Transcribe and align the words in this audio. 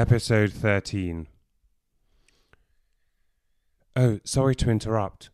Episode 0.00 0.50
13. 0.50 1.26
Oh, 3.94 4.18
sorry 4.24 4.54
to 4.54 4.70
interrupt, 4.70 5.28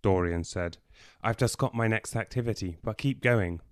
Dorian 0.00 0.44
said. 0.44 0.76
I've 1.24 1.36
just 1.36 1.58
got 1.58 1.74
my 1.74 1.88
next 1.88 2.14
activity, 2.14 2.76
but 2.84 2.98
keep 2.98 3.20
going. 3.20 3.62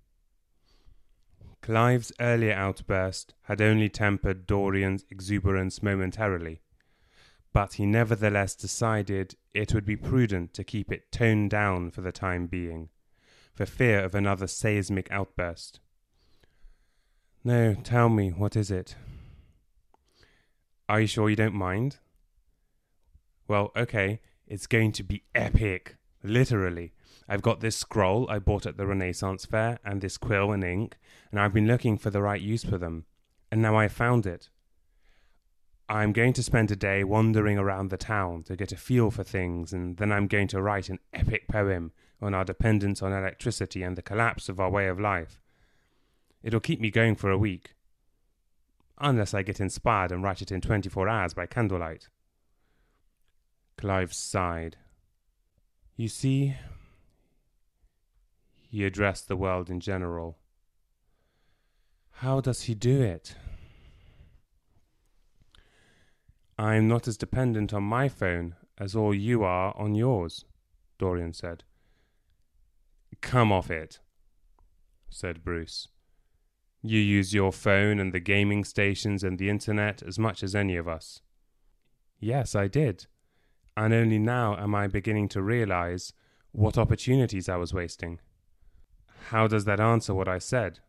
Clive's 1.61 2.11
earlier 2.19 2.51
outburst 2.51 3.33
had 3.43 3.61
only 3.61 3.87
tempered 3.87 4.45
Dorian's 4.45 5.05
exuberance 5.09 5.81
momentarily, 5.81 6.59
but 7.53 7.75
he 7.75 7.85
nevertheless 7.85 8.55
decided 8.55 9.37
it 9.53 9.73
would 9.73 9.85
be 9.85 9.95
prudent 9.95 10.53
to 10.55 10.65
keep 10.65 10.91
it 10.91 11.13
toned 11.13 11.49
down 11.49 11.91
for 11.91 12.01
the 12.01 12.11
time 12.11 12.47
being, 12.47 12.89
for 13.53 13.65
fear 13.65 14.03
of 14.03 14.13
another 14.13 14.47
seismic 14.47 15.09
outburst. 15.11 15.79
No, 17.41 17.73
tell 17.73 18.09
me, 18.09 18.31
what 18.31 18.57
is 18.57 18.69
it? 18.69 18.97
Are 20.87 21.01
you 21.01 21.07
sure 21.07 21.29
you 21.29 21.35
don't 21.35 21.55
mind? 21.55 21.97
Well, 23.47 23.71
okay, 23.75 24.21
it's 24.47 24.67
going 24.67 24.91
to 24.93 25.03
be 25.03 25.23
epic. 25.33 25.97
Literally. 26.23 26.93
I've 27.27 27.41
got 27.41 27.59
this 27.59 27.75
scroll 27.75 28.27
I 28.29 28.39
bought 28.39 28.65
at 28.65 28.77
the 28.77 28.85
Renaissance 28.85 29.45
Fair 29.45 29.79
and 29.83 30.01
this 30.01 30.17
quill 30.17 30.51
and 30.51 30.63
ink, 30.63 30.97
and 31.31 31.39
I've 31.39 31.53
been 31.53 31.67
looking 31.67 31.97
for 31.97 32.09
the 32.09 32.21
right 32.21 32.41
use 32.41 32.63
for 32.63 32.77
them. 32.77 33.05
And 33.51 33.61
now 33.61 33.75
I've 33.77 33.91
found 33.91 34.25
it. 34.25 34.49
I'm 35.87 36.13
going 36.13 36.33
to 36.33 36.43
spend 36.43 36.71
a 36.71 36.75
day 36.75 37.03
wandering 37.03 37.59
around 37.59 37.89
the 37.89 37.97
town 37.97 38.43
to 38.43 38.55
get 38.55 38.71
a 38.71 38.75
feel 38.75 39.11
for 39.11 39.23
things, 39.23 39.71
and 39.71 39.97
then 39.97 40.11
I'm 40.11 40.25
going 40.25 40.47
to 40.49 40.61
write 40.61 40.89
an 40.89 40.99
epic 41.13 41.47
poem 41.47 41.91
on 42.21 42.33
our 42.33 42.43
dependence 42.43 43.03
on 43.03 43.13
electricity 43.13 43.83
and 43.83 43.95
the 43.95 44.01
collapse 44.01 44.49
of 44.49 44.59
our 44.59 44.69
way 44.69 44.87
of 44.87 44.99
life. 44.99 45.39
It'll 46.41 46.59
keep 46.59 46.79
me 46.79 46.89
going 46.89 47.15
for 47.15 47.29
a 47.29 47.37
week. 47.37 47.74
Unless 48.97 49.33
I 49.33 49.41
get 49.41 49.59
inspired 49.59 50.11
and 50.11 50.23
write 50.23 50.41
it 50.41 50.51
in 50.51 50.61
24 50.61 51.07
hours 51.07 51.33
by 51.33 51.45
candlelight. 51.45 52.07
Clive 53.77 54.13
sighed. 54.13 54.77
You 55.97 56.07
see, 56.07 56.55
he 58.69 58.85
addressed 58.85 59.27
the 59.27 59.37
world 59.37 59.69
in 59.69 59.79
general. 59.79 60.37
How 62.19 62.39
does 62.39 62.63
he 62.63 62.75
do 62.75 63.01
it? 63.01 63.35
I'm 66.57 66.87
not 66.87 67.07
as 67.07 67.17
dependent 67.17 67.73
on 67.73 67.83
my 67.83 68.07
phone 68.07 68.55
as 68.77 68.95
all 68.95 69.13
you 69.13 69.43
are 69.43 69.75
on 69.77 69.95
yours, 69.95 70.45
Dorian 70.97 71.33
said. 71.33 71.63
Come 73.21 73.51
off 73.51 73.69
it, 73.69 73.99
said 75.09 75.43
Bruce. 75.43 75.89
You 76.87 76.99
use 76.99 77.33
your 77.33 77.51
phone 77.51 77.99
and 77.99 78.13
the 78.13 78.19
gaming 78.19 78.63
stations 78.63 79.23
and 79.23 79.39
the 79.39 79.49
internet 79.49 80.03
as 80.03 80.19
much 80.19 80.43
as 80.43 80.53
any 80.53 80.75
of 80.75 80.87
us. 80.87 81.21
Yes, 82.19 82.53
I 82.53 82.67
did. 82.67 83.07
And 83.75 83.91
only 83.91 84.19
now 84.19 84.55
am 84.55 84.75
I 84.75 84.85
beginning 84.85 85.27
to 85.29 85.41
realize 85.41 86.13
what 86.51 86.77
opportunities 86.77 87.49
I 87.49 87.57
was 87.57 87.73
wasting. 87.73 88.19
How 89.29 89.47
does 89.47 89.65
that 89.65 89.79
answer 89.79 90.13
what 90.13 90.27
I 90.27 90.37
said? 90.37 90.79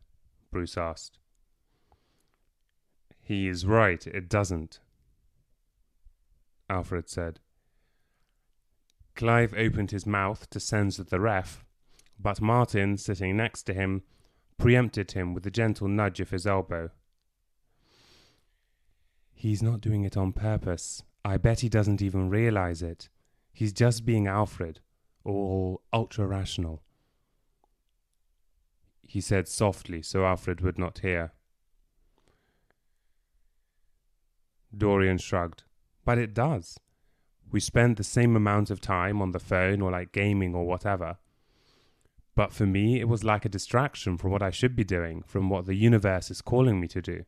Bruce 0.52 0.76
asked. 0.76 1.18
He 3.22 3.48
is 3.48 3.64
right, 3.66 4.06
it 4.06 4.28
doesn't, 4.28 4.80
Alfred 6.68 7.08
said. 7.08 7.40
Clive 9.14 9.54
opened 9.54 9.90
his 9.90 10.06
mouth 10.06 10.48
to 10.50 10.60
censor 10.60 11.02
the 11.02 11.18
ref, 11.18 11.64
but 12.20 12.40
Martin, 12.40 12.98
sitting 12.98 13.36
next 13.36 13.62
to 13.64 13.74
him, 13.74 14.02
preempted 14.58 15.12
him 15.12 15.34
with 15.34 15.46
a 15.46 15.50
gentle 15.50 15.88
nudge 15.88 16.20
of 16.20 16.30
his 16.30 16.46
elbow. 16.46 16.90
He's 19.32 19.62
not 19.62 19.80
doing 19.80 20.04
it 20.04 20.16
on 20.16 20.32
purpose. 20.32 21.02
I 21.24 21.36
bet 21.36 21.60
he 21.60 21.68
doesn't 21.68 22.00
even 22.00 22.30
realize 22.30 22.82
it. 22.82 23.08
He's 23.52 23.72
just 23.72 24.04
being 24.04 24.26
Alfred, 24.26 24.80
or 25.24 25.80
ultra 25.92 26.26
rational. 26.26 26.82
He 29.02 29.20
said 29.20 29.48
softly 29.48 30.02
so 30.02 30.24
Alfred 30.24 30.60
would 30.60 30.78
not 30.78 30.98
hear. 30.98 31.32
Dorian 34.76 35.18
shrugged. 35.18 35.62
But 36.04 36.18
it 36.18 36.34
does. 36.34 36.78
We 37.50 37.60
spend 37.60 37.96
the 37.96 38.04
same 38.04 38.36
amount 38.36 38.70
of 38.70 38.80
time 38.80 39.20
on 39.20 39.32
the 39.32 39.38
phone 39.38 39.80
or 39.80 39.90
like 39.90 40.12
gaming 40.12 40.54
or 40.54 40.64
whatever. 40.64 41.18
But 42.36 42.52
for 42.52 42.66
me, 42.66 43.00
it 43.00 43.08
was 43.08 43.24
like 43.24 43.44
a 43.44 43.48
distraction 43.48 44.18
from 44.18 44.30
what 44.30 44.42
I 44.42 44.50
should 44.50 44.76
be 44.76 44.84
doing, 44.84 45.24
from 45.26 45.48
what 45.48 45.66
the 45.66 45.74
universe 45.74 46.30
is 46.30 46.42
calling 46.42 46.78
me 46.78 46.86
to 46.88 47.02
do. 47.02 47.24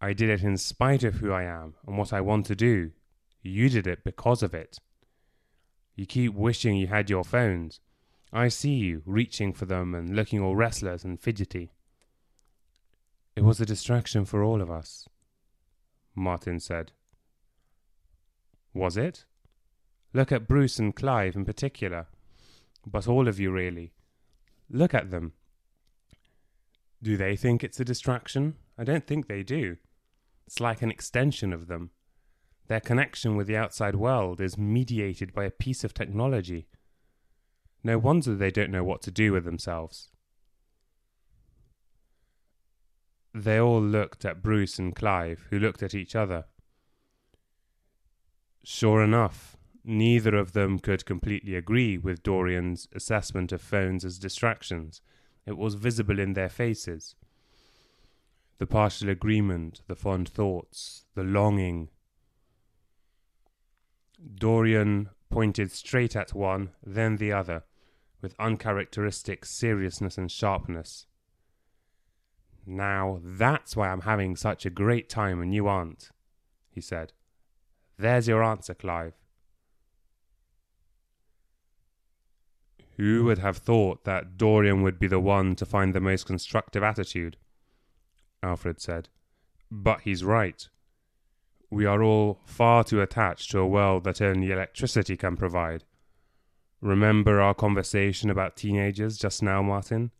I 0.00 0.12
did 0.12 0.30
it 0.30 0.42
in 0.42 0.56
spite 0.56 1.02
of 1.02 1.16
who 1.16 1.32
I 1.32 1.42
am 1.42 1.74
and 1.86 1.98
what 1.98 2.12
I 2.12 2.20
want 2.20 2.46
to 2.46 2.56
do. 2.56 2.92
You 3.42 3.68
did 3.68 3.88
it 3.88 4.04
because 4.04 4.42
of 4.42 4.54
it. 4.54 4.78
You 5.96 6.06
keep 6.06 6.32
wishing 6.32 6.76
you 6.76 6.86
had 6.86 7.10
your 7.10 7.24
phones. 7.24 7.80
I 8.32 8.48
see 8.48 8.74
you 8.74 9.02
reaching 9.04 9.52
for 9.52 9.66
them 9.66 9.94
and 9.94 10.14
looking 10.16 10.40
all 10.40 10.56
restless 10.56 11.04
and 11.04 11.20
fidgety. 11.20 11.72
It 13.34 13.42
was 13.42 13.60
a 13.60 13.66
distraction 13.66 14.24
for 14.24 14.42
all 14.42 14.62
of 14.62 14.70
us, 14.70 15.08
Martin 16.14 16.60
said. 16.60 16.92
Was 18.72 18.96
it? 18.96 19.24
Look 20.14 20.30
at 20.30 20.48
Bruce 20.48 20.78
and 20.78 20.94
Clive 20.94 21.34
in 21.34 21.44
particular, 21.44 22.06
but 22.86 23.08
all 23.08 23.28
of 23.28 23.38
you 23.38 23.50
really. 23.50 23.92
Look 24.70 24.94
at 24.94 25.10
them. 25.10 25.32
Do 27.02 27.16
they 27.16 27.36
think 27.36 27.62
it's 27.62 27.80
a 27.80 27.84
distraction? 27.84 28.54
I 28.78 28.84
don't 28.84 29.06
think 29.06 29.26
they 29.26 29.42
do. 29.42 29.76
It's 30.46 30.60
like 30.60 30.82
an 30.82 30.90
extension 30.90 31.52
of 31.52 31.66
them. 31.66 31.90
Their 32.68 32.80
connection 32.80 33.36
with 33.36 33.46
the 33.46 33.56
outside 33.56 33.96
world 33.96 34.40
is 34.40 34.56
mediated 34.56 35.34
by 35.34 35.44
a 35.44 35.50
piece 35.50 35.84
of 35.84 35.94
technology. 35.94 36.68
No 37.84 37.98
wonder 37.98 38.34
they 38.34 38.50
don't 38.50 38.70
know 38.70 38.84
what 38.84 39.02
to 39.02 39.10
do 39.10 39.32
with 39.32 39.44
themselves. 39.44 40.10
They 43.34 43.58
all 43.58 43.80
looked 43.80 44.24
at 44.24 44.42
Bruce 44.42 44.78
and 44.78 44.94
Clive, 44.94 45.46
who 45.50 45.58
looked 45.58 45.82
at 45.82 45.94
each 45.94 46.14
other. 46.14 46.44
Sure 48.62 49.02
enough, 49.02 49.56
neither 49.84 50.36
of 50.36 50.52
them 50.52 50.78
could 50.78 51.04
completely 51.04 51.54
agree 51.54 51.98
with 51.98 52.22
Dorian's 52.22 52.88
assessment 52.94 53.52
of 53.52 53.60
phones 53.60 54.04
as 54.04 54.18
distractions. 54.18 55.00
It 55.46 55.56
was 55.56 55.74
visible 55.74 56.18
in 56.18 56.34
their 56.34 56.48
faces. 56.48 57.16
The 58.58 58.66
partial 58.66 59.08
agreement, 59.08 59.82
the 59.88 59.96
fond 59.96 60.28
thoughts, 60.28 61.04
the 61.14 61.24
longing. 61.24 61.88
Dorian 64.36 65.08
pointed 65.30 65.72
straight 65.72 66.14
at 66.14 66.32
one, 66.32 66.70
then 66.84 67.16
the 67.16 67.32
other, 67.32 67.64
with 68.20 68.36
uncharacteristic 68.38 69.44
seriousness 69.44 70.16
and 70.16 70.30
sharpness. 70.30 71.06
Now 72.64 73.20
that's 73.24 73.76
why 73.76 73.88
I'm 73.88 74.02
having 74.02 74.36
such 74.36 74.64
a 74.64 74.70
great 74.70 75.08
time 75.08 75.40
and 75.40 75.52
you 75.52 75.66
aren't, 75.66 76.10
he 76.70 76.80
said. 76.80 77.12
There's 77.98 78.28
your 78.28 78.44
answer, 78.44 78.74
Clive. 78.74 79.14
Who 82.96 83.24
would 83.24 83.38
have 83.38 83.56
thought 83.56 84.04
that 84.04 84.36
Dorian 84.36 84.82
would 84.82 84.98
be 84.98 85.06
the 85.06 85.20
one 85.20 85.56
to 85.56 85.66
find 85.66 85.94
the 85.94 86.00
most 86.00 86.26
constructive 86.26 86.82
attitude? 86.82 87.36
Alfred 88.42 88.80
said. 88.80 89.08
But 89.70 90.02
he's 90.02 90.24
right. 90.24 90.68
We 91.70 91.86
are 91.86 92.02
all 92.02 92.40
far 92.44 92.84
too 92.84 93.00
attached 93.00 93.50
to 93.52 93.58
a 93.60 93.66
world 93.66 94.04
that 94.04 94.20
only 94.20 94.50
electricity 94.50 95.16
can 95.16 95.36
provide. 95.36 95.84
Remember 96.82 97.40
our 97.40 97.54
conversation 97.54 98.28
about 98.28 98.56
teenagers 98.56 99.16
just 99.16 99.42
now, 99.42 99.62
Martin? 99.62 100.10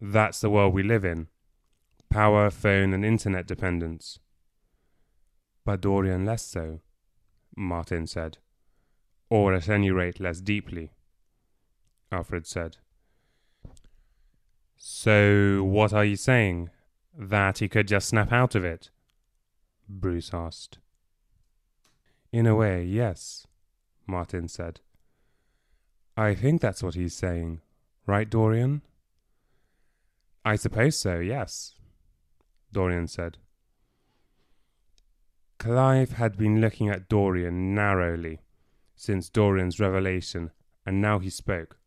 That's 0.00 0.40
the 0.40 0.50
world 0.50 0.74
we 0.74 0.82
live 0.82 1.04
in 1.04 1.28
power, 2.10 2.50
phone, 2.50 2.94
and 2.94 3.04
internet 3.04 3.46
dependence. 3.46 4.18
But 5.64 5.82
Dorian 5.82 6.24
less 6.24 6.44
so, 6.44 6.80
Martin 7.56 8.06
said. 8.06 8.38
Or 9.30 9.52
at 9.52 9.68
any 9.68 9.90
rate 9.90 10.18
less 10.18 10.40
deeply, 10.40 10.92
Alfred 12.10 12.46
said. 12.46 12.76
So, 14.76 15.62
what 15.64 15.92
are 15.92 16.04
you 16.04 16.16
saying? 16.16 16.70
That 17.16 17.58
he 17.58 17.68
could 17.68 17.88
just 17.88 18.08
snap 18.08 18.32
out 18.32 18.54
of 18.54 18.64
it? 18.64 18.90
Bruce 19.88 20.30
asked. 20.32 20.78
In 22.32 22.46
a 22.46 22.54
way, 22.54 22.84
yes, 22.84 23.46
Martin 24.06 24.48
said. 24.48 24.80
I 26.16 26.34
think 26.34 26.60
that's 26.60 26.82
what 26.82 26.94
he's 26.94 27.14
saying. 27.14 27.60
Right, 28.06 28.28
Dorian? 28.28 28.82
I 30.44 30.56
suppose 30.56 30.98
so, 30.98 31.18
yes, 31.18 31.74
Dorian 32.72 33.08
said. 33.08 33.38
Clive 35.58 36.12
had 36.12 36.36
been 36.36 36.60
looking 36.60 36.88
at 36.88 37.08
Dorian 37.08 37.74
narrowly 37.74 38.40
since 38.94 39.28
Dorian's 39.28 39.80
revelation, 39.80 40.50
and 40.86 41.00
now 41.00 41.18
he 41.18 41.30
spoke. 41.30 41.77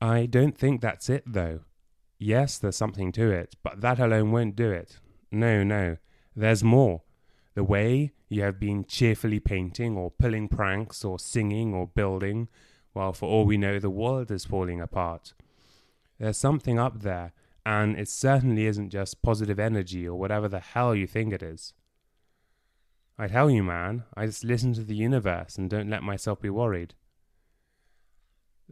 I 0.00 0.26
don't 0.26 0.56
think 0.56 0.80
that's 0.80 1.10
it, 1.10 1.24
though. 1.26 1.60
Yes, 2.18 2.58
there's 2.58 2.76
something 2.76 3.12
to 3.12 3.30
it, 3.30 3.56
but 3.62 3.80
that 3.80 3.98
alone 3.98 4.32
won't 4.32 4.56
do 4.56 4.70
it. 4.70 4.98
No, 5.30 5.62
no. 5.62 5.96
There's 6.34 6.64
more. 6.64 7.02
The 7.54 7.64
way 7.64 8.12
you 8.28 8.42
have 8.42 8.60
been 8.60 8.84
cheerfully 8.84 9.40
painting 9.40 9.96
or 9.96 10.10
pulling 10.10 10.48
pranks 10.48 11.04
or 11.04 11.18
singing 11.18 11.74
or 11.74 11.86
building, 11.86 12.48
while 12.92 13.12
for 13.12 13.28
all 13.28 13.44
we 13.44 13.56
know 13.56 13.78
the 13.78 13.90
world 13.90 14.30
is 14.30 14.44
falling 14.44 14.80
apart. 14.80 15.34
There's 16.18 16.36
something 16.36 16.78
up 16.78 17.02
there, 17.02 17.32
and 17.66 17.98
it 17.98 18.08
certainly 18.08 18.66
isn't 18.66 18.90
just 18.90 19.22
positive 19.22 19.58
energy 19.58 20.06
or 20.06 20.18
whatever 20.18 20.48
the 20.48 20.60
hell 20.60 20.94
you 20.94 21.06
think 21.06 21.32
it 21.32 21.42
is. 21.42 21.74
I 23.18 23.28
tell 23.28 23.50
you, 23.50 23.62
man, 23.62 24.04
I 24.14 24.26
just 24.26 24.44
listen 24.44 24.72
to 24.74 24.84
the 24.84 24.96
universe 24.96 25.58
and 25.58 25.68
don't 25.68 25.90
let 25.90 26.02
myself 26.02 26.40
be 26.40 26.50
worried. 26.50 26.94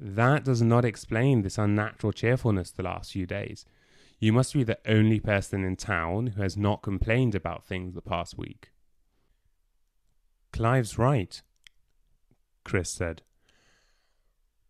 That 0.01 0.45
does 0.45 0.63
not 0.63 0.85
explain 0.85 1.43
this 1.43 1.59
unnatural 1.59 2.13
cheerfulness 2.13 2.71
the 2.71 2.85
last 2.85 3.13
few 3.13 3.27
days. 3.27 3.65
You 4.21 4.33
must 4.33 4.55
be 4.55 4.63
the 4.63 4.79
only 4.87 5.21
person 5.21 5.65
in 5.65 5.77
town 5.77 6.29
who 6.29 6.43
has 6.43 6.57
not 6.57 6.83
complained 6.83 7.35
about 7.35 7.67
things 7.67 7.95
the 7.95 8.03
past 8.03 8.39
week. 8.39 8.71
Clive's 10.53 10.99
right, 10.99 11.43
Chris 12.65 12.91
said. 12.91 13.23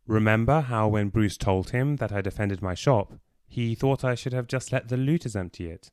Remember 0.07 0.63
how 0.63 0.89
when 0.89 1.09
Bruce 1.09 1.37
told 1.37 1.71
him 1.71 1.97
that 1.97 2.13
I 2.13 2.21
defended 2.21 2.63
my 2.63 2.75
shop, 2.75 3.15
he 3.47 3.75
thought 3.75 4.05
I 4.05 4.15
should 4.15 4.33
have 4.33 4.47
just 4.47 4.73
let 4.73 4.89
the 4.89 4.97
looters 4.97 5.37
empty 5.37 5.71
it? 5.71 5.91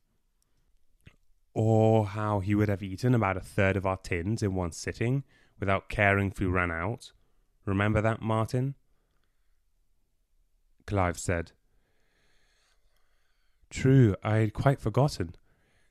or 1.56 2.06
how 2.08 2.42
he 2.42 2.54
would 2.54 2.68
have 2.68 2.84
eaten 2.84 3.16
about 3.16 3.38
a 3.38 3.42
third 3.42 3.78
of 3.78 3.86
our 3.86 3.98
tins 3.98 4.44
in 4.44 4.54
one 4.54 4.74
sitting 4.74 5.24
without 5.58 5.88
caring 5.88 6.30
if 6.30 6.40
we 6.40 6.46
ran 6.46 6.70
out. 6.70 7.14
Remember 7.64 8.02
that, 8.02 8.22
Martin? 8.22 8.76
Clive 10.86 11.18
said. 11.18 11.52
True, 13.70 14.16
I 14.24 14.38
had 14.38 14.54
quite 14.54 14.80
forgotten. 14.80 15.36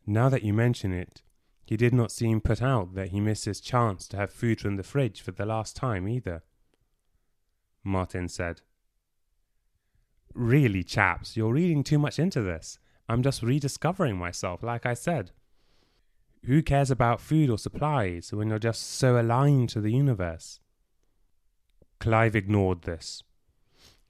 Now 0.07 0.29
that 0.29 0.43
you 0.43 0.53
mention 0.53 0.93
it, 0.93 1.23
he 1.65 1.77
did 1.77 1.95
not 1.95 2.13
seem 2.13 2.41
put 2.41 2.63
out 2.63 2.95
that 2.95 3.09
he 3.09 3.21
missed 3.21 3.47
his 3.47 3.61
chance 3.61 4.07
to 4.09 4.17
have 4.17 4.31
food 4.31 4.61
from 4.61 4.77
the 4.77 4.83
fridge 4.83 5.21
for 5.21 5.33
the 5.33 5.47
last 5.47 5.77
time 5.77 6.07
either. 6.09 6.43
Martin 7.83 8.29
said. 8.29 8.61
Really, 10.35 10.83
chaps, 10.83 11.37
you're 11.37 11.53
reading 11.53 11.85
too 11.85 11.99
much 11.99 12.19
into 12.19 12.43
this. 12.43 12.79
I'm 13.09 13.23
just 13.23 13.43
rediscovering 13.43 14.17
myself, 14.17 14.63
like 14.63 14.87
I 14.87 14.95
said. 14.95 15.31
Who 16.45 16.63
cares 16.63 16.91
about 16.91 17.21
food 17.21 17.49
or 17.49 17.59
supplies 17.59 18.33
when 18.33 18.49
you're 18.49 18.59
just 18.59 18.83
so 18.83 19.19
aligned 19.19 19.71
to 19.71 19.81
the 19.81 19.93
universe? 19.93 20.61
Clive 22.01 22.37
ignored 22.37 22.83
this. 22.83 23.23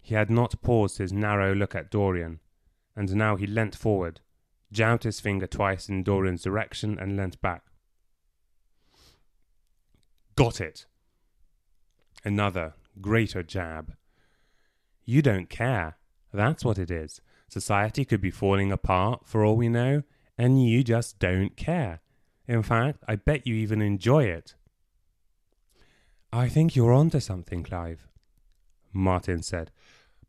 He 0.05 0.15
had 0.15 0.29
not 0.29 0.61
paused 0.61 0.99
his 0.99 1.15
narrow 1.15 1.55
look 1.55 1.75
at 1.75 1.91
Dorian, 1.91 2.41
and 2.95 3.15
now 3.15 3.37
he 3.37 3.47
leant 3.47 3.75
forward, 3.75 4.21
jabbed 4.71 5.05
his 5.05 5.19
finger 5.19 5.47
twice 5.47 5.89
in 5.89 6.03
Dorian's 6.03 6.43
direction, 6.43 6.99
and 6.99 7.17
leant 7.17 7.41
back. 7.41 7.63
Got 10.37 10.61
it! 10.61 10.85
Another, 12.23 12.75
greater 13.01 13.43
jab. 13.43 13.95
You 15.07 15.23
don't 15.23 15.49
care. 15.49 15.97
That's 16.35 16.67
what 16.67 16.79
it 16.79 16.91
is. 16.91 17.23
Society 17.49 18.05
could 18.05 18.21
be 18.21 18.31
falling 18.31 18.71
apart 18.71 19.23
for 19.25 19.43
all 19.43 19.57
we 19.57 19.71
know, 19.71 20.03
and 20.37 20.63
you 20.63 20.85
just 20.85 21.19
don't 21.19 21.57
care. 21.57 22.03
In 22.47 22.63
fact, 22.63 23.03
I 23.09 23.17
bet 23.17 23.47
you 23.47 23.55
even 23.55 23.81
enjoy 23.81 24.25
it. 24.25 24.55
I 26.31 26.51
think 26.51 26.77
you're 26.77 26.93
onto 26.93 27.21
something, 27.21 27.63
Clive, 27.63 28.07
Martin 28.95 29.43
said. 29.43 29.71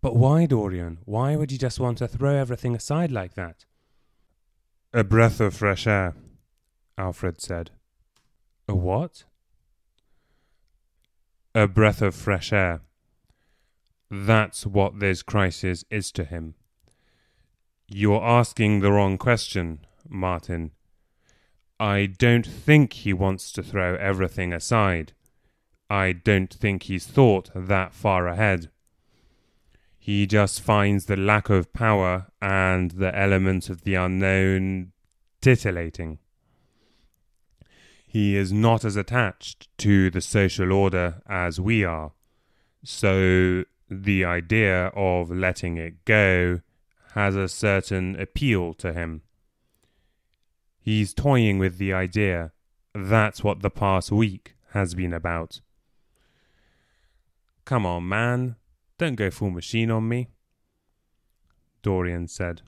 But 0.01 0.15
why, 0.15 0.45
Dorian? 0.45 0.97
Why 1.05 1.35
would 1.35 1.51
you 1.51 1.57
just 1.57 1.79
want 1.79 1.99
to 1.99 2.07
throw 2.07 2.35
everything 2.35 2.75
aside 2.75 3.11
like 3.11 3.35
that? 3.35 3.65
A 4.93 5.03
breath 5.03 5.39
of 5.39 5.53
fresh 5.53 5.87
air, 5.87 6.15
Alfred 6.97 7.41
said. 7.41 7.71
A 8.67 8.75
what? 8.75 9.23
A 11.53 11.67
breath 11.67 12.01
of 12.01 12.15
fresh 12.15 12.51
air. 12.51 12.81
That's 14.11 14.65
what 14.65 14.99
this 14.99 15.23
crisis 15.23 15.83
is 15.89 16.11
to 16.13 16.23
him. 16.23 16.55
You're 17.87 18.23
asking 18.23 18.79
the 18.79 18.91
wrong 18.91 19.17
question, 19.17 19.79
Martin. 20.07 20.71
I 21.79 22.05
don't 22.05 22.45
think 22.45 22.93
he 22.93 23.13
wants 23.13 23.51
to 23.51 23.63
throw 23.63 23.95
everything 23.95 24.53
aside. 24.53 25.13
I 25.89 26.13
don't 26.13 26.53
think 26.53 26.83
he's 26.83 27.05
thought 27.05 27.49
that 27.53 27.93
far 27.93 28.27
ahead. 28.27 28.69
He 29.99 30.27
just 30.27 30.61
finds 30.61 31.05
the 31.05 31.15
lack 31.15 31.49
of 31.49 31.73
power 31.73 32.27
and 32.41 32.91
the 32.91 33.15
element 33.17 33.69
of 33.69 33.81
the 33.83 33.95
unknown 33.95 34.91
titillating. 35.41 36.19
He 38.07 38.35
is 38.35 38.53
not 38.53 38.85
as 38.85 38.95
attached 38.95 39.67
to 39.79 40.09
the 40.09 40.21
social 40.21 40.71
order 40.71 41.21
as 41.27 41.59
we 41.59 41.83
are, 41.83 42.13
so 42.83 43.65
the 43.89 44.25
idea 44.25 44.87
of 44.95 45.29
letting 45.29 45.77
it 45.77 46.05
go 46.05 46.61
has 47.13 47.35
a 47.35 47.49
certain 47.49 48.19
appeal 48.19 48.73
to 48.75 48.93
him. 48.93 49.21
He's 50.79 51.13
toying 51.13 51.57
with 51.59 51.77
the 51.77 51.93
idea. 51.93 52.51
That's 52.93 53.43
what 53.43 53.61
the 53.61 53.69
past 53.69 54.11
week 54.11 54.55
has 54.71 54.93
been 54.93 55.13
about. 55.13 55.61
Come 57.65 57.85
on, 57.85 58.07
man. 58.07 58.55
Don't 58.97 59.15
go 59.15 59.29
full 59.29 59.49
machine 59.49 59.91
on 59.91 60.07
me. 60.07 60.29
Dorian 61.81 62.27
said. 62.27 62.61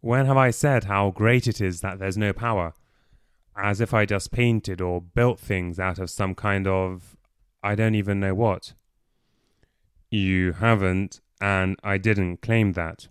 When 0.00 0.26
have 0.26 0.36
I 0.36 0.50
said 0.50 0.84
how 0.84 1.10
great 1.10 1.46
it 1.46 1.60
is 1.60 1.80
that 1.80 1.98
there's 1.98 2.16
no 2.16 2.32
power? 2.32 2.74
As 3.56 3.80
if 3.80 3.94
I 3.94 4.04
just 4.04 4.32
painted 4.32 4.80
or 4.80 5.00
built 5.00 5.38
things 5.38 5.78
out 5.78 5.98
of 5.98 6.10
some 6.10 6.34
kind 6.34 6.66
of. 6.66 7.16
I 7.62 7.74
don't 7.74 7.94
even 7.94 8.20
know 8.20 8.34
what. 8.34 8.74
You 10.10 10.52
haven't, 10.52 11.20
and 11.40 11.76
I 11.82 11.98
didn't 11.98 12.42
claim 12.42 12.72
that. 12.72 13.08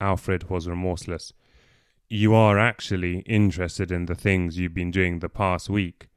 Alfred 0.00 0.48
was 0.48 0.68
remorseless 0.68 1.32
you 2.12 2.34
are 2.34 2.58
actually 2.58 3.20
interested 3.20 3.92
in 3.92 4.06
the 4.06 4.16
things 4.16 4.58
you've 4.58 4.74
been 4.74 4.90
doing 4.90 5.20
the 5.20 5.28
past 5.28 5.70
week, 5.70 6.08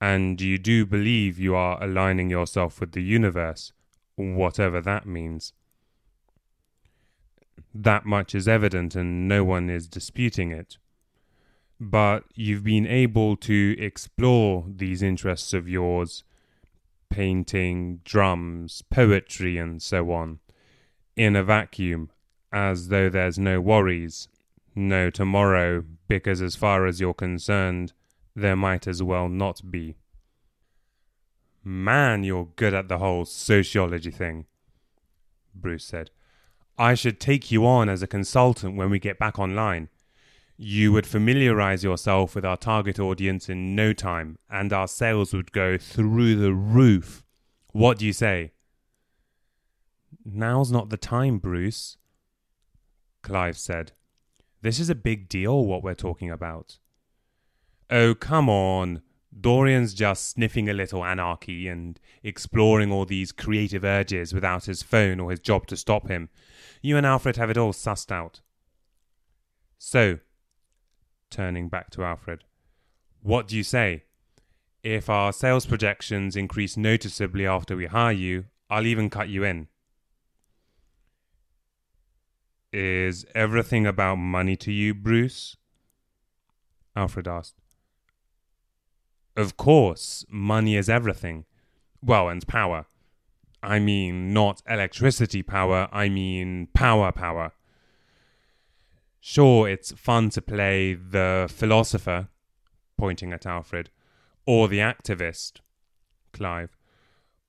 and 0.00 0.40
you 0.40 0.58
do 0.58 0.86
believe 0.86 1.38
you 1.38 1.54
are 1.54 1.82
aligning 1.82 2.30
yourself 2.30 2.80
with 2.80 2.92
the 2.92 3.02
universe, 3.02 3.72
whatever 4.16 4.80
that 4.80 5.06
means. 5.06 5.52
That 7.74 8.06
much 8.06 8.34
is 8.34 8.48
evident, 8.48 8.94
and 8.94 9.28
no 9.28 9.44
one 9.44 9.68
is 9.70 9.88
disputing 9.88 10.50
it. 10.50 10.78
But 11.80 12.24
you've 12.34 12.64
been 12.64 12.86
able 12.86 13.36
to 13.36 13.76
explore 13.78 14.64
these 14.68 15.02
interests 15.02 15.52
of 15.52 15.68
yours 15.68 16.24
painting, 17.10 18.00
drums, 18.04 18.82
poetry, 18.90 19.58
and 19.58 19.80
so 19.82 20.12
on 20.12 20.40
in 21.16 21.34
a 21.34 21.42
vacuum, 21.42 22.10
as 22.52 22.88
though 22.88 23.08
there's 23.08 23.38
no 23.38 23.60
worries 23.60 24.28
no 24.78 25.10
tomorrow, 25.10 25.84
because 26.06 26.40
as 26.40 26.56
far 26.56 26.86
as 26.86 27.00
you're 27.00 27.12
concerned, 27.12 27.92
there 28.40 28.56
might 28.56 28.86
as 28.86 29.02
well 29.02 29.28
not 29.28 29.70
be. 29.70 29.96
Man, 31.64 32.24
you're 32.24 32.48
good 32.56 32.72
at 32.72 32.88
the 32.88 32.98
whole 32.98 33.24
sociology 33.24 34.10
thing, 34.10 34.46
Bruce 35.54 35.84
said. 35.84 36.10
I 36.78 36.94
should 36.94 37.18
take 37.18 37.50
you 37.50 37.66
on 37.66 37.88
as 37.88 38.02
a 38.02 38.06
consultant 38.06 38.76
when 38.76 38.90
we 38.90 38.98
get 38.98 39.18
back 39.18 39.38
online. 39.38 39.88
You 40.56 40.92
would 40.92 41.06
familiarize 41.06 41.84
yourself 41.84 42.34
with 42.34 42.44
our 42.44 42.56
target 42.56 42.98
audience 42.98 43.48
in 43.48 43.74
no 43.74 43.92
time, 43.92 44.38
and 44.48 44.72
our 44.72 44.88
sales 44.88 45.32
would 45.32 45.52
go 45.52 45.76
through 45.76 46.36
the 46.36 46.54
roof. 46.54 47.24
What 47.72 47.98
do 47.98 48.06
you 48.06 48.12
say? 48.12 48.52
Now's 50.24 50.70
not 50.72 50.90
the 50.90 50.96
time, 50.96 51.38
Bruce, 51.38 51.96
Clive 53.22 53.58
said. 53.58 53.92
This 54.62 54.80
is 54.80 54.90
a 54.90 54.94
big 54.94 55.28
deal, 55.28 55.64
what 55.64 55.82
we're 55.82 55.94
talking 55.94 56.30
about. 56.30 56.78
Oh, 57.90 58.14
come 58.14 58.48
on. 58.48 59.02
Dorian's 59.40 59.94
just 59.94 60.28
sniffing 60.28 60.68
a 60.68 60.74
little 60.74 61.04
anarchy 61.04 61.68
and 61.68 61.98
exploring 62.22 62.90
all 62.90 63.04
these 63.04 63.32
creative 63.32 63.84
urges 63.84 64.34
without 64.34 64.64
his 64.64 64.82
phone 64.82 65.20
or 65.20 65.30
his 65.30 65.40
job 65.40 65.66
to 65.68 65.76
stop 65.76 66.08
him. 66.08 66.28
You 66.82 66.96
and 66.96 67.06
Alfred 67.06 67.36
have 67.36 67.50
it 67.50 67.56
all 67.56 67.72
sussed 67.72 68.10
out. 68.10 68.40
So, 69.78 70.18
turning 71.30 71.68
back 71.68 71.90
to 71.90 72.04
Alfred, 72.04 72.44
what 73.22 73.46
do 73.46 73.56
you 73.56 73.62
say? 73.62 74.04
If 74.82 75.08
our 75.08 75.32
sales 75.32 75.66
projections 75.66 76.36
increase 76.36 76.76
noticeably 76.76 77.46
after 77.46 77.76
we 77.76 77.86
hire 77.86 78.12
you, 78.12 78.46
I'll 78.68 78.86
even 78.86 79.10
cut 79.10 79.28
you 79.28 79.44
in. 79.44 79.68
Is 82.72 83.24
everything 83.34 83.86
about 83.86 84.16
money 84.16 84.56
to 84.56 84.72
you, 84.72 84.94
Bruce? 84.94 85.56
Alfred 86.94 87.28
asked. 87.28 87.57
Of 89.38 89.56
course, 89.56 90.26
money 90.28 90.74
is 90.74 90.88
everything. 90.88 91.44
Well, 92.02 92.28
and 92.28 92.44
power. 92.48 92.86
I 93.62 93.78
mean, 93.78 94.32
not 94.32 94.62
electricity 94.68 95.44
power, 95.44 95.88
I 95.92 96.08
mean 96.08 96.66
power 96.74 97.12
power. 97.12 97.52
Sure, 99.20 99.68
it's 99.68 99.92
fun 99.92 100.30
to 100.30 100.42
play 100.42 100.94
the 100.94 101.46
philosopher, 101.48 102.26
pointing 102.96 103.32
at 103.32 103.46
Alfred, 103.46 103.90
or 104.44 104.66
the 104.66 104.80
activist, 104.80 105.60
Clive, 106.32 106.76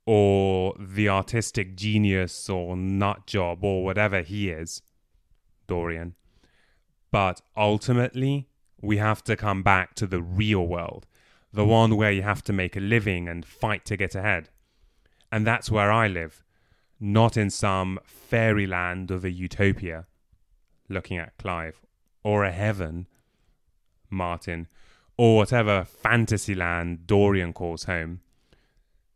or 0.06 0.76
the 0.80 1.10
artistic 1.10 1.76
genius 1.76 2.48
or 2.52 2.78
nut 2.78 3.26
job 3.26 3.64
or 3.64 3.84
whatever 3.84 4.22
he 4.22 4.52
is, 4.52 4.84
Dorian. 5.66 6.14
But 7.10 7.42
ultimately, 7.58 8.48
we 8.80 8.98
have 8.98 9.24
to 9.24 9.36
come 9.36 9.64
back 9.64 9.96
to 9.96 10.06
the 10.06 10.22
real 10.22 10.68
world, 10.68 11.08
the 11.52 11.66
one 11.66 11.96
where 11.96 12.12
you 12.12 12.22
have 12.22 12.44
to 12.44 12.54
make 12.54 12.76
a 12.76 12.82
living 12.82 13.28
and 13.28 13.46
fight 13.46 13.86
to 13.86 13.98
get 13.98 14.16
ahead. 14.16 14.50
And 15.32 15.46
that's 15.46 15.72
where 15.72 15.92
I 15.92 16.08
live, 16.08 16.44
not 17.00 17.38
in 17.38 17.50
some 17.50 18.00
fairyland 18.04 19.12
of 19.12 19.26
a 19.26 19.32
utopia, 19.32 20.06
looking 20.88 21.18
at 21.18 21.38
Clive, 21.38 21.82
or 22.24 22.44
a 22.44 22.52
heaven, 22.52 23.08
Martin, 24.10 24.68
or 25.18 25.38
whatever 25.38 25.84
fantasy 25.84 26.56
land 26.56 27.06
Dorian 27.08 27.54
calls 27.54 27.86
home. 27.86 28.22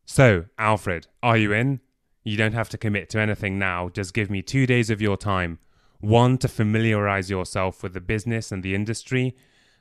So, 0.05 0.45
Alfred, 0.57 1.07
are 1.21 1.37
you 1.37 1.53
in? 1.53 1.79
You 2.23 2.37
don't 2.37 2.53
have 2.53 2.69
to 2.69 2.77
commit 2.77 3.09
to 3.09 3.19
anything 3.19 3.59
now, 3.59 3.89
just 3.89 4.13
give 4.13 4.29
me 4.29 4.41
two 4.41 4.65
days 4.65 4.89
of 4.89 5.01
your 5.01 5.17
time. 5.17 5.59
One 5.99 6.37
to 6.39 6.47
familiarize 6.47 7.29
yourself 7.29 7.83
with 7.83 7.93
the 7.93 8.01
business 8.01 8.51
and 8.51 8.63
the 8.63 8.75
industry, 8.75 9.35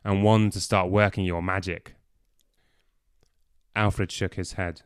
and 0.05 0.23
one 0.23 0.51
to 0.51 0.61
start 0.61 0.91
working 0.91 1.25
your 1.25 1.43
magic. 1.43 1.95
Alfred 3.75 4.13
shook 4.13 4.35
his 4.35 4.55
head. 4.55 4.83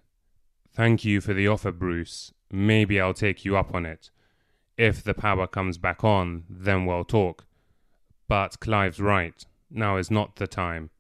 Thank 0.73 1.05
you 1.05 1.21
for 1.21 1.35
the 1.35 1.49
offer, 1.49 1.73
Bruce. 1.73 2.33
Maybe 2.51 3.01
I'll 3.01 3.15
take 3.15 3.45
you 3.45 3.57
up 3.57 3.75
on 3.75 3.87
it. 3.87 4.11
If 4.77 5.03
the 5.03 5.15
power 5.15 5.47
comes 5.47 5.79
back 5.79 6.05
on, 6.05 6.45
then 6.51 6.85
we'll 6.85 7.05
talk. 7.05 7.47
But 8.29 8.61
Clive's 8.61 9.01
right. 9.01 9.45
Now 9.71 9.97
is 9.97 10.11
not 10.11 10.37
the 10.37 10.47
time. 10.47 10.91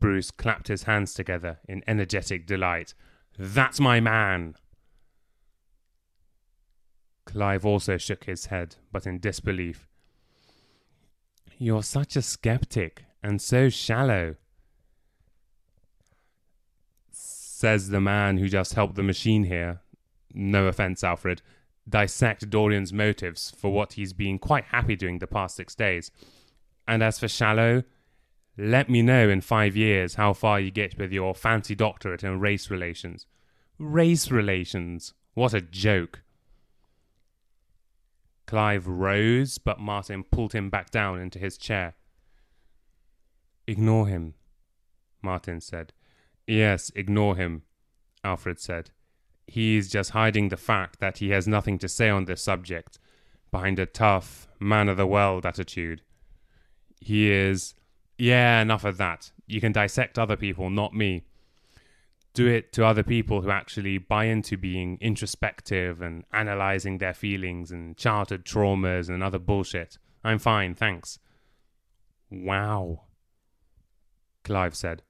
Bruce 0.00 0.30
clapped 0.30 0.68
his 0.68 0.84
hands 0.84 1.12
together 1.12 1.58
in 1.68 1.84
energetic 1.86 2.46
delight. 2.46 2.94
That's 3.38 3.78
my 3.78 4.00
man! 4.00 4.54
Clive 7.26 7.64
also 7.64 7.96
shook 7.96 8.24
his 8.24 8.46
head, 8.46 8.76
but 8.90 9.06
in 9.06 9.20
disbelief. 9.20 9.86
You're 11.58 11.82
such 11.82 12.16
a 12.16 12.22
skeptic, 12.22 13.04
and 13.22 13.40
so 13.40 13.68
shallow, 13.68 14.36
says 17.60 17.90
the 17.90 18.00
man 18.00 18.38
who 18.38 18.48
just 18.48 18.72
helped 18.72 18.94
the 18.94 19.02
machine 19.02 19.44
here. 19.44 19.82
No 20.32 20.66
offense, 20.66 21.04
Alfred. 21.04 21.42
Dissect 21.86 22.48
Dorian's 22.48 22.90
motives 22.90 23.52
for 23.54 23.70
what 23.70 23.92
he's 23.92 24.14
been 24.14 24.38
quite 24.38 24.64
happy 24.64 24.96
doing 24.96 25.18
the 25.18 25.26
past 25.26 25.56
six 25.56 25.74
days. 25.74 26.10
And 26.88 27.02
as 27.02 27.18
for 27.18 27.28
shallow, 27.28 27.82
let 28.56 28.88
me 28.88 29.02
know 29.02 29.28
in 29.28 29.42
five 29.42 29.76
years 29.76 30.14
how 30.14 30.32
far 30.32 30.58
you 30.58 30.70
get 30.70 30.96
with 30.96 31.12
your 31.12 31.34
fancy 31.34 31.74
doctorate 31.74 32.24
in 32.24 32.40
race 32.40 32.70
relations. 32.70 33.26
Race 33.78 34.30
relations? 34.30 35.12
What 35.34 35.52
a 35.52 35.60
joke. 35.60 36.22
Clive 38.46 38.88
rose, 38.88 39.58
but 39.58 39.78
Martin 39.78 40.24
pulled 40.24 40.54
him 40.54 40.70
back 40.70 40.90
down 40.90 41.20
into 41.20 41.38
his 41.38 41.58
chair. 41.58 41.94
Ignore 43.66 44.06
him, 44.06 44.32
Martin 45.20 45.60
said. 45.60 45.92
Yes, 46.50 46.90
ignore 46.96 47.36
him, 47.36 47.62
Alfred 48.24 48.58
said. 48.58 48.90
He 49.46 49.76
is 49.76 49.88
just 49.88 50.10
hiding 50.10 50.48
the 50.48 50.56
fact 50.56 50.98
that 50.98 51.18
he 51.18 51.30
has 51.30 51.46
nothing 51.46 51.78
to 51.78 51.88
say 51.88 52.08
on 52.08 52.24
this 52.24 52.42
subject 52.42 52.98
behind 53.52 53.78
a 53.78 53.86
tough, 53.86 54.48
man 54.58 54.88
of 54.88 54.96
the 54.96 55.06
world 55.06 55.46
attitude. 55.46 56.02
He 57.00 57.30
is 57.30 57.74
yeah, 58.18 58.60
enough 58.60 58.84
of 58.84 58.96
that. 58.96 59.30
You 59.46 59.60
can 59.60 59.70
dissect 59.70 60.18
other 60.18 60.34
people, 60.36 60.70
not 60.70 60.92
me. 60.92 61.22
Do 62.34 62.48
it 62.48 62.72
to 62.72 62.84
other 62.84 63.04
people 63.04 63.42
who 63.42 63.50
actually 63.50 63.98
buy 63.98 64.24
into 64.24 64.56
being 64.56 64.98
introspective 65.00 66.02
and 66.02 66.24
analyzing 66.32 66.98
their 66.98 67.14
feelings 67.14 67.70
and 67.70 67.96
childhood 67.96 68.44
traumas 68.44 69.08
and 69.08 69.22
other 69.22 69.38
bullshit. 69.38 69.98
I'm 70.24 70.40
fine, 70.40 70.74
thanks. 70.74 71.20
Wow. 72.28 73.02
Clive 74.42 74.74
said. 74.74 75.02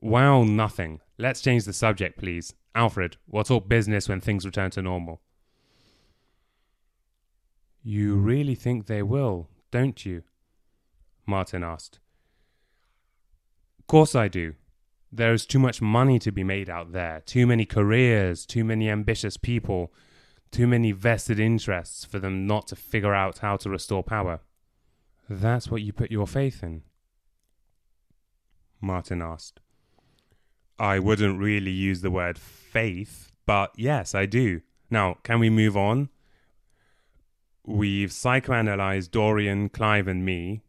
Wow, 0.00 0.44
nothing. 0.44 1.00
Let's 1.18 1.42
change 1.42 1.64
the 1.64 1.74
subject, 1.74 2.18
please. 2.18 2.54
Alfred, 2.74 3.18
we'll 3.26 3.44
talk 3.44 3.68
business 3.68 4.08
when 4.08 4.20
things 4.20 4.46
return 4.46 4.70
to 4.72 4.82
normal. 4.82 5.20
You 7.82 8.16
really 8.16 8.54
think 8.54 8.86
they 8.86 9.02
will, 9.02 9.48
don't 9.70 10.04
you? 10.06 10.22
Martin 11.26 11.62
asked. 11.62 11.98
Of 13.78 13.86
Course 13.86 14.14
I 14.14 14.28
do. 14.28 14.54
There 15.12 15.32
is 15.32 15.44
too 15.44 15.58
much 15.58 15.82
money 15.82 16.18
to 16.20 16.30
be 16.30 16.44
made 16.44 16.70
out 16.70 16.92
there, 16.92 17.22
too 17.26 17.46
many 17.46 17.64
careers, 17.64 18.46
too 18.46 18.64
many 18.64 18.88
ambitious 18.88 19.36
people, 19.36 19.92
too 20.50 20.66
many 20.66 20.92
vested 20.92 21.40
interests 21.40 22.04
for 22.04 22.18
them 22.18 22.46
not 22.46 22.68
to 22.68 22.76
figure 22.76 23.14
out 23.14 23.38
how 23.38 23.56
to 23.56 23.68
restore 23.68 24.02
power. 24.02 24.40
That's 25.28 25.70
what 25.70 25.82
you 25.82 25.92
put 25.92 26.10
your 26.10 26.26
faith 26.26 26.62
in? 26.62 26.82
Martin 28.80 29.20
asked. 29.20 29.60
I 30.80 30.98
wouldn't 30.98 31.38
really 31.38 31.70
use 31.70 32.00
the 32.00 32.10
word 32.10 32.38
faith, 32.38 33.30
but 33.44 33.70
yes, 33.76 34.14
I 34.14 34.24
do. 34.24 34.62
Now, 34.88 35.18
can 35.22 35.38
we 35.38 35.50
move 35.50 35.76
on? 35.76 36.08
We've 37.66 38.08
psychoanalyzed 38.08 39.10
Dorian, 39.10 39.68
Clive, 39.68 40.08
and 40.08 40.24
me. 40.24 40.62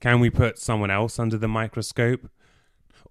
Can 0.00 0.18
we 0.18 0.28
put 0.28 0.58
someone 0.58 0.90
else 0.90 1.20
under 1.20 1.38
the 1.38 1.46
microscope? 1.46 2.28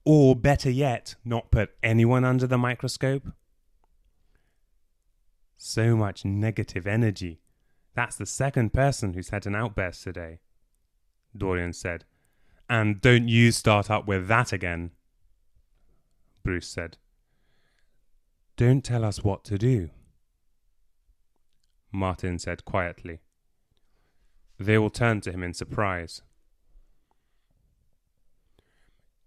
Or 0.04 0.36
better 0.36 0.70
yet, 0.70 1.16
not 1.24 1.50
put 1.50 1.70
anyone 1.82 2.26
under 2.26 2.46
the 2.46 2.58
microscope? 2.58 3.24
So 5.56 5.96
much 5.96 6.26
negative 6.26 6.86
energy. 6.86 7.40
That's 7.96 8.18
the 8.18 8.26
second 8.26 8.74
person 8.74 9.14
who's 9.14 9.30
had 9.30 9.46
an 9.46 9.56
outburst 9.56 10.04
today, 10.04 10.40
Dorian 11.36 11.72
said. 11.72 12.04
And 12.70 13.00
don't 13.00 13.30
you 13.30 13.54
start 13.54 13.90
up 13.90 14.08
with 14.08 14.28
that 14.28 14.52
again, 14.52 14.92
Bruce 16.44 16.68
said. 16.68 16.98
Don't 18.58 18.84
tell 18.84 19.04
us 19.04 19.24
what 19.24 19.44
to 19.46 19.58
do, 19.58 19.90
Martin 21.92 22.38
said 22.38 22.66
quietly. 22.66 23.22
They 24.60 24.78
all 24.78 24.90
turned 24.90 25.24
to 25.24 25.32
him 25.32 25.44
in 25.44 25.54
surprise. 25.54 26.22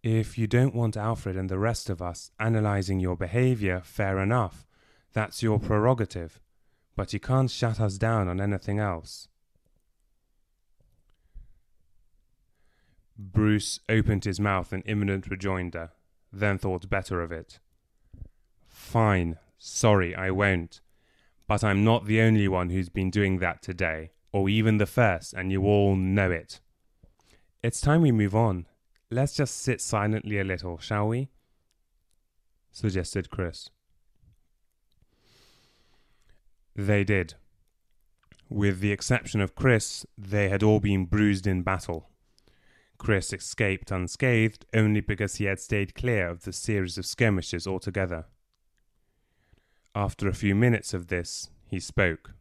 If 0.03 0.39
you 0.39 0.47
don't 0.47 0.75
want 0.75 0.97
Alfred 0.97 1.37
and 1.37 1.49
the 1.49 1.59
rest 1.59 1.91
of 1.91 2.01
us 2.01 2.31
analyzing 2.39 3.01
your 3.01 3.17
behavior, 3.17 3.81
fair 3.85 4.21
enough. 4.21 4.65
That's 5.13 5.43
your 5.43 5.59
prerogative. 5.59 6.41
But 6.95 7.13
you 7.13 7.19
can't 7.19 7.51
shut 7.51 7.81
us 7.81 7.99
down 7.99 8.29
on 8.29 8.41
anything 8.41 8.79
else. 8.79 9.27
Bruce 13.19 13.81
opened 13.89 14.25
his 14.25 14.39
mouth 14.39 14.73
in 14.73 14.83
imminent 14.83 15.27
rejoinder, 15.29 15.91
then 16.41 16.59
thought 16.59 16.89
better 16.89 17.23
of 17.23 17.33
it. 17.33 17.59
Fine, 18.67 19.39
sorry, 19.59 20.15
I 20.15 20.31
won't. 20.31 20.81
But 21.47 21.63
I'm 21.63 21.85
not 21.85 22.07
the 22.07 22.21
only 22.21 22.49
one 22.49 22.71
who's 22.71 22.89
been 22.89 23.11
doing 23.11 23.39
that 23.39 23.63
today, 23.63 24.11
or 24.33 24.49
even 24.49 24.79
the 24.79 24.87
first, 24.87 25.33
and 25.33 25.51
you 25.53 25.65
all 25.65 25.97
know 25.97 26.31
it. 26.31 26.61
It's 27.63 27.81
time 27.81 28.03
we 28.03 28.13
move 28.13 28.35
on. 28.35 28.67
Let's 29.11 29.35
just 29.35 29.57
sit 29.57 29.81
silently 29.81 30.39
a 30.39 30.45
little, 30.45 30.79
shall 30.79 31.09
we? 31.09 31.29
suggested 32.73 33.31
Chris. 33.31 33.71
They 36.75 37.05
did. 37.05 37.35
With 38.51 38.81
the 38.81 38.93
exception 38.93 39.41
of 39.41 39.55
Chris, 39.55 40.05
they 40.19 40.51
had 40.51 40.63
all 40.63 40.79
been 40.79 41.07
bruised 41.07 41.47
in 41.47 41.63
battle. 41.63 42.11
Chris 42.99 43.33
escaped 43.33 43.91
unscathed 43.91 44.67
only 44.75 45.01
because 45.01 45.37
he 45.37 45.45
had 45.45 45.61
stayed 45.61 45.95
clear 45.95 46.29
of 46.29 46.43
the 46.43 46.53
series 46.53 46.99
of 46.99 47.07
skirmishes 47.07 47.67
altogether. 47.67 48.27
After 49.95 50.29
a 50.29 50.35
few 50.35 50.55
minutes 50.55 50.93
of 50.93 51.09
this, 51.09 51.51
he 51.67 51.81
spoke. 51.81 52.33